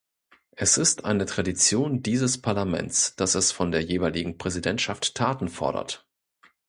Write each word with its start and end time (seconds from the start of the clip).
Es 0.55 0.79
ist 0.79 1.05
eine 1.05 1.27
Tradition 1.27 2.01
dieses 2.01 2.41
Parlaments, 2.41 3.15
dass 3.17 3.35
es 3.35 3.51
von 3.51 3.71
der 3.71 3.81
jeweiligen 3.81 4.39
Präsidentschaft 4.39 5.13
Taten 5.13 5.47
fordert. 5.47 6.07